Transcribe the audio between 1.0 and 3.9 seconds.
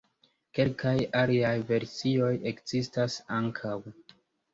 aliaj versioj ekzistas ankaŭ.